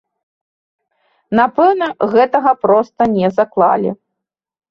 Напэўна, 1.39 1.87
гэтага 2.15 2.51
проста 2.63 3.01
не 3.17 3.27
заклалі. 3.39 3.89